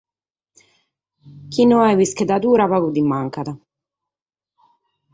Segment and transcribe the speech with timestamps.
[1.53, 3.47] Si no est un’ischedadura pagu bi mancat.